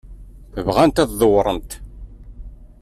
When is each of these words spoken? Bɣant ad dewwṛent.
Bɣant 0.65 1.01
ad 1.03 1.09
dewwṛent. 1.19 1.71